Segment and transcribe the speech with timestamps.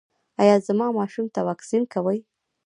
[0.41, 2.19] ایا زما ماشوم ته واکسین کوئ؟